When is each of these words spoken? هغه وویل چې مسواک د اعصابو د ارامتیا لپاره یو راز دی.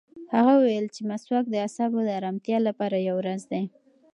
هغه 0.35 0.53
وویل 0.59 0.85
چې 0.95 1.01
مسواک 1.09 1.45
د 1.49 1.55
اعصابو 1.63 1.99
د 2.05 2.09
ارامتیا 2.19 2.57
لپاره 2.67 2.97
یو 3.09 3.17
راز 3.25 3.43
دی. 3.51 3.63